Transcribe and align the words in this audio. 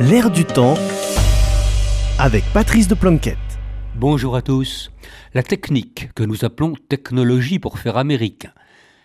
L'air 0.00 0.28
du 0.28 0.44
temps 0.44 0.74
avec 2.18 2.42
Patrice 2.52 2.88
de 2.88 2.96
Planquette. 2.96 3.38
Bonjour 3.94 4.34
à 4.34 4.42
tous. 4.42 4.90
La 5.34 5.44
technique 5.44 6.12
que 6.14 6.24
nous 6.24 6.44
appelons 6.44 6.74
technologie 6.88 7.60
pour 7.60 7.78
faire 7.78 7.96
américain 7.96 8.50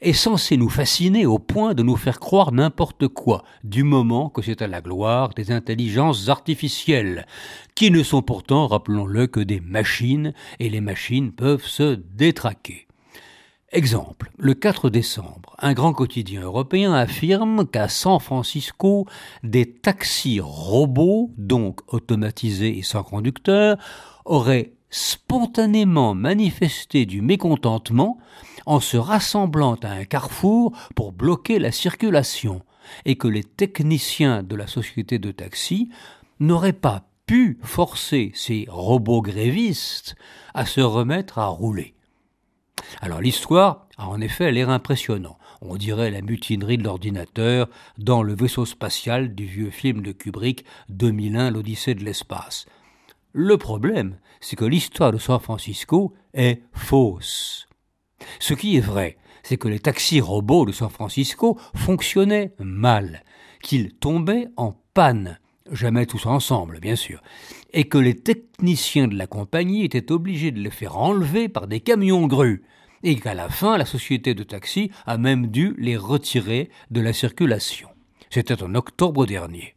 est 0.00 0.12
censée 0.12 0.56
nous 0.56 0.68
fasciner 0.68 1.24
au 1.24 1.38
point 1.38 1.74
de 1.74 1.84
nous 1.84 1.94
faire 1.94 2.18
croire 2.18 2.50
n'importe 2.50 3.06
quoi, 3.06 3.44
du 3.62 3.84
moment 3.84 4.28
que 4.28 4.42
c'est 4.42 4.60
à 4.60 4.66
la 4.66 4.80
gloire 4.80 5.28
des 5.34 5.52
intelligences 5.52 6.28
artificielles, 6.28 7.28
qui 7.76 7.92
ne 7.92 8.02
sont 8.02 8.22
pourtant, 8.22 8.66
rappelons-le, 8.66 9.28
que 9.28 9.38
des 9.38 9.60
machines, 9.60 10.34
et 10.58 10.68
les 10.68 10.80
machines 10.80 11.30
peuvent 11.30 11.64
se 11.64 11.94
détraquer. 11.94 12.88
Exemple, 13.74 14.30
le 14.36 14.52
4 14.52 14.90
décembre, 14.90 15.56
un 15.58 15.72
grand 15.72 15.94
quotidien 15.94 16.42
européen 16.42 16.92
affirme 16.92 17.66
qu'à 17.66 17.88
San 17.88 18.20
Francisco, 18.20 19.06
des 19.44 19.64
taxis 19.64 20.40
robots, 20.40 21.30
donc 21.38 21.80
automatisés 21.90 22.76
et 22.76 22.82
sans 22.82 23.02
conducteur, 23.02 23.78
auraient 24.26 24.74
spontanément 24.90 26.14
manifesté 26.14 27.06
du 27.06 27.22
mécontentement 27.22 28.18
en 28.66 28.78
se 28.78 28.98
rassemblant 28.98 29.76
à 29.76 29.88
un 29.88 30.04
carrefour 30.04 30.76
pour 30.94 31.12
bloquer 31.12 31.58
la 31.58 31.72
circulation, 31.72 32.60
et 33.06 33.16
que 33.16 33.26
les 33.26 33.42
techniciens 33.42 34.42
de 34.42 34.54
la 34.54 34.66
société 34.66 35.18
de 35.18 35.30
taxi 35.30 35.88
n'auraient 36.40 36.74
pas 36.74 37.08
pu 37.24 37.58
forcer 37.62 38.32
ces 38.34 38.66
robots 38.68 39.22
grévistes 39.22 40.14
à 40.52 40.66
se 40.66 40.82
remettre 40.82 41.38
à 41.38 41.46
rouler. 41.46 41.94
Alors 43.00 43.20
l'histoire 43.20 43.86
a 43.96 44.08
en 44.08 44.20
effet 44.20 44.50
l'air 44.52 44.70
impressionnant. 44.70 45.38
On 45.60 45.76
dirait 45.76 46.10
la 46.10 46.22
mutinerie 46.22 46.78
de 46.78 46.84
l'ordinateur 46.84 47.68
dans 47.98 48.22
le 48.22 48.34
vaisseau 48.34 48.64
spatial 48.64 49.34
du 49.34 49.46
vieux 49.46 49.70
film 49.70 50.02
de 50.02 50.12
Kubrick 50.12 50.64
2001 50.88 51.50
l'Odyssée 51.50 51.94
de 51.94 52.04
l'espace. 52.04 52.66
Le 53.32 53.56
problème, 53.56 54.18
c'est 54.40 54.56
que 54.56 54.64
l'histoire 54.64 55.12
de 55.12 55.18
San 55.18 55.40
Francisco 55.40 56.14
est 56.34 56.62
fausse. 56.72 57.68
Ce 58.40 58.54
qui 58.54 58.76
est 58.76 58.80
vrai, 58.80 59.16
c'est 59.42 59.56
que 59.56 59.68
les 59.68 59.80
taxis 59.80 60.20
robots 60.20 60.66
de 60.66 60.72
San 60.72 60.90
Francisco 60.90 61.58
fonctionnaient 61.74 62.54
mal, 62.58 63.24
qu'ils 63.62 63.94
tombaient 63.94 64.48
en 64.56 64.76
panne, 64.94 65.38
jamais 65.70 66.06
tous 66.06 66.26
ensemble, 66.26 66.80
bien 66.80 66.96
sûr, 66.96 67.22
et 67.72 67.84
que 67.84 67.98
les 67.98 68.16
techniciens 68.16 69.08
de 69.08 69.16
la 69.16 69.26
compagnie 69.26 69.84
étaient 69.84 70.12
obligés 70.12 70.50
de 70.50 70.60
les 70.60 70.70
faire 70.70 70.98
enlever 70.98 71.48
par 71.48 71.66
des 71.66 71.80
camions 71.80 72.26
grues, 72.26 72.62
et 73.02 73.16
qu'à 73.16 73.34
la 73.34 73.48
fin, 73.48 73.78
la 73.78 73.86
société 73.86 74.34
de 74.34 74.42
taxi 74.42 74.90
a 75.06 75.18
même 75.18 75.48
dû 75.48 75.74
les 75.78 75.96
retirer 75.96 76.70
de 76.90 77.00
la 77.00 77.12
circulation. 77.12 77.88
C'était 78.30 78.62
en 78.62 78.74
octobre 78.74 79.26
dernier. 79.26 79.74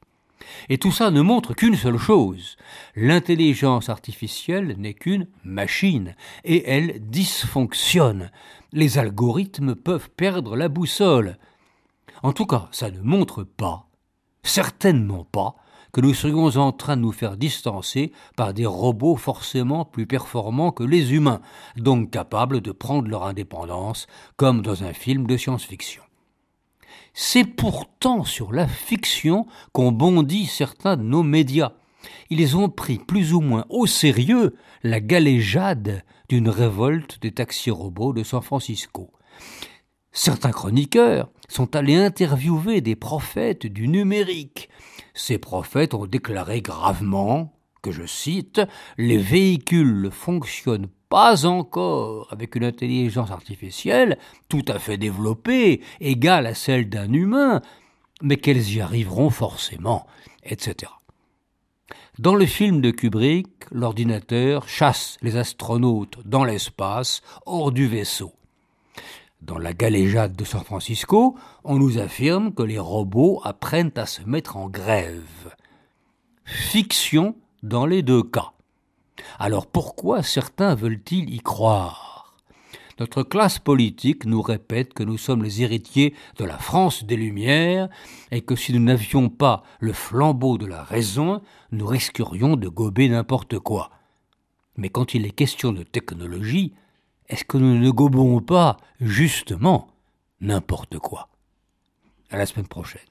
Et 0.69 0.77
tout 0.77 0.92
ça 0.92 1.11
ne 1.11 1.22
montre 1.22 1.53
qu'une 1.53 1.75
seule 1.75 1.97
chose. 1.97 2.55
L'intelligence 2.95 3.89
artificielle 3.89 4.75
n'est 4.77 4.94
qu'une 4.94 5.27
machine, 5.44 6.16
et 6.44 6.70
elle 6.70 6.99
dysfonctionne. 7.09 8.31
Les 8.72 8.97
algorithmes 8.97 9.75
peuvent 9.75 10.09
perdre 10.09 10.55
la 10.55 10.70
boussole. 10.70 11.38
En 12.23 12.31
tout 12.31 12.45
cas, 12.45 12.70
ça 12.72 12.92
ne 12.92 13.02
montre 13.02 13.44
pas, 13.44 13.88
certainement 14.44 15.25
pas, 15.25 15.55
que 15.95 16.01
nous 16.01 16.13
serions 16.13 16.57
en 16.57 16.73
train 16.73 16.97
de 16.97 17.03
nous 17.03 17.13
faire 17.13 17.38
distancer 17.38 18.11
par 18.35 18.53
des 18.53 18.65
robots 18.65 19.15
forcément 19.15 19.85
plus 19.85 20.05
performants 20.05 20.73
que 20.73 20.83
les 20.83 21.13
humains, 21.13 21.39
donc 21.77 22.11
capables 22.11 22.59
de 22.59 22.73
prendre 22.73 23.07
leur 23.07 23.23
indépendance, 23.23 24.05
comme 24.35 24.61
dans 24.61 24.83
un 24.83 24.91
film 24.91 25.25
de 25.25 25.37
science-fiction. 25.37 26.03
C'est 27.13 27.45
pourtant 27.45 28.25
sur 28.25 28.52
la 28.52 28.67
fiction 28.67 29.47
qu'ont 29.71 29.93
bondi 29.93 30.47
certains 30.47 30.97
de 30.97 31.03
nos 31.03 31.23
médias. 31.23 31.71
Ils 32.30 32.57
ont 32.57 32.67
pris 32.67 32.97
plus 32.97 33.31
ou 33.31 33.39
moins 33.39 33.65
au 33.69 33.85
sérieux 33.85 34.53
la 34.83 34.99
galéjade 34.99 36.03
d'une 36.27 36.49
révolte 36.49 37.21
des 37.21 37.31
taxis-robots 37.31 38.11
de 38.11 38.23
San 38.23 38.41
Francisco. 38.41 39.11
Certains 40.17 40.52
chroniqueurs 40.52 41.30
sont 41.49 41.76
allés 41.76 41.98
interviewer 41.98 42.80
des 42.80 42.95
prophètes 42.95 43.67
du 43.67 43.89
numérique. 43.89 44.70
Ces 45.14 45.37
prophètes 45.37 45.93
ont 45.93 46.05
déclaré 46.05 46.61
gravement 46.61 47.53
que, 47.81 47.92
je 47.92 48.05
cite, 48.05 48.61
les 48.98 49.17
véhicules 49.17 50.09
fonctionnent 50.11 50.87
pas 51.09 51.45
encore 51.45 52.30
avec 52.31 52.55
une 52.55 52.64
intelligence 52.64 53.30
artificielle 53.30 54.17
tout 54.48 54.64
à 54.70 54.80
fait 54.80 54.98
développée, 54.98 55.81
égale 55.99 56.47
à 56.47 56.53
celle 56.53 56.87
d'un 56.89 57.11
humain, 57.11 57.61
mais 58.21 58.37
qu'elles 58.37 58.73
y 58.73 58.80
arriveront 58.80 59.30
forcément, 59.30 60.08
etc. 60.43 60.93
Dans 62.20 62.36
le 62.36 62.45
film 62.45 62.80
de 62.80 62.92
Kubrick, 62.92 63.49
l'ordinateur 63.70 64.70
chasse 64.70 65.17
les 65.21 65.36
astronautes 65.36 66.20
dans 66.23 66.45
l'espace, 66.45 67.21
hors 67.45 67.73
du 67.73 67.86
vaisseau. 67.86 68.32
Dans 69.45 69.60
la 69.60 69.73
galéjade 69.73 70.36
de 70.36 70.44
San 70.44 70.64
Francisco, 70.64 71.36
on 71.64 71.78
nous 71.78 72.00
affirme 72.00 72.52
que 72.52 72.64
les 72.64 72.80
robots 72.80 73.42
apprennent 73.44 73.92
à 73.95 74.08
se 74.08 74.23
mettre 74.23 74.58
en 74.58 74.70
grève. 74.70 75.54
Fiction 76.45 77.36
dans 77.61 77.86
les 77.86 78.02
deux 78.02 78.23
cas. 78.23 78.54
Alors 79.38 79.67
pourquoi 79.67 80.23
certains 80.23 80.73
veulent-ils 80.73 81.32
y 81.32 81.42
croire? 81.42 82.36
Notre 83.00 83.22
classe 83.22 83.60
politique 83.60 84.26
nous 84.26 84.42
répète 84.42 84.95
que 84.95 85.04
nous 85.04 85.20
sommes 85.20 85.44
les 85.44 85.62
héritiers 85.62 86.16
de 86.39 86.44
la 86.44 86.58
France 86.58 87.04
des 87.04 87.16
Lumières 87.16 87.88
et 88.32 88.42
que 88.42 88.56
si 88.56 88.73
nous 88.73 88.83
n'avions 88.83 89.30
pas 89.30 89.62
le 89.80 89.94
flambeau 89.94 90.58
de 90.58 90.66
la 90.66 90.83
raison, 90.83 91.44
nous 91.72 91.86
risquerions 91.86 92.56
de 92.56 92.67
gober 92.67 93.10
n'importe 93.10 93.60
quoi. 93.60 93.92
Mais 94.76 94.89
quand 94.89 95.14
il 95.14 95.27
est 95.27 95.32
question 95.32 95.72
de 95.72 95.83
technologie, 95.83 96.73
est-ce 97.27 97.43
que 97.43 97.58
nous 97.58 97.77
ne 97.77 97.89
gobons 97.89 98.39
pas 98.41 98.77
justement 98.99 99.87
n'importe 100.41 100.99
quoi? 100.99 101.30
À 102.30 102.37
la 102.37 102.45
semaine 102.45 102.67
prochaine. 102.67 103.02